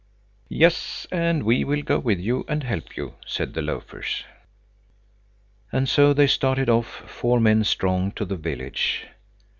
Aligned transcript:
"Yes, 0.49 1.05
and 1.11 1.43
we 1.43 1.63
will 1.63 1.83
go 1.83 1.99
with 1.99 2.17
you 2.19 2.43
and 2.47 2.63
help 2.63 2.97
you," 2.97 3.13
said 3.23 3.53
the 3.53 3.61
loafers. 3.61 4.23
And 5.71 5.87
so 5.87 6.11
they 6.11 6.25
started 6.25 6.69
off, 6.71 6.87
four 7.07 7.39
men 7.39 7.63
strong, 7.63 8.11
to 8.13 8.25
the 8.25 8.35
village. 8.35 9.05